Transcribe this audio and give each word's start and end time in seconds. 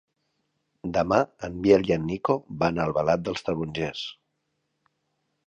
Demà 0.95 1.19
en 1.47 1.59
Biel 1.65 1.85
i 1.89 1.93
en 1.97 2.07
Nico 2.13 2.37
van 2.65 2.81
a 2.81 2.87
Albalat 2.91 3.27
dels 3.29 3.47
Tarongers. 3.51 4.09